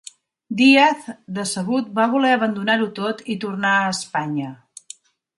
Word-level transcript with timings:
Díaz, 0.59 1.01
decebut, 1.39 1.91
va 1.99 2.05
voler 2.13 2.31
abandonar-ho 2.37 2.87
tot 3.01 3.21
i 3.33 3.35
tornar 3.43 3.75
a 3.83 3.91
Espanya. 3.91 4.49